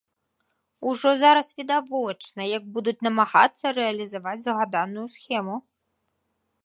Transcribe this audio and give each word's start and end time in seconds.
Ужо 0.91 1.11
зараз 1.23 1.47
відавочна, 1.59 2.43
як 2.57 2.63
будуць 2.77 2.95
намагацца 3.09 3.65
рэалізаваць 3.79 4.43
згаданую 4.47 5.05
схему. 5.19 5.55